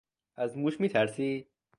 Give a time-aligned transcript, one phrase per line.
[0.37, 1.47] از موش میترسی؟